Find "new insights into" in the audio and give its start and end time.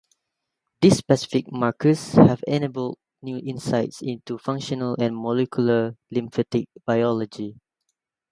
3.21-4.39